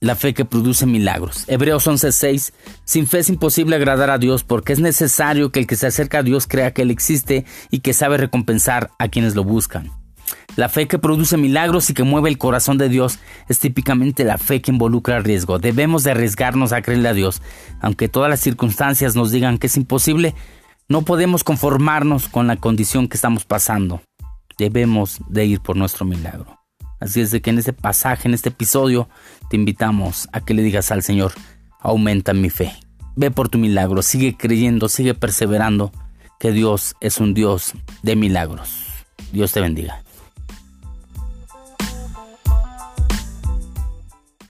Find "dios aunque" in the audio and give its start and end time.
17.14-18.08